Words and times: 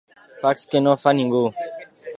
Faxs 0.45 0.65
que 0.71 0.81
no 0.87 0.97
fa 1.03 1.17
ningú. 1.19 1.45